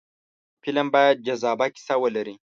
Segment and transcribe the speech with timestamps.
[0.63, 2.35] فلم باید جذابه کیسه ولري